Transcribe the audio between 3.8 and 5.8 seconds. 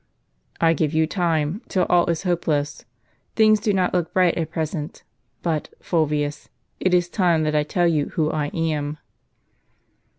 look bright at present. But,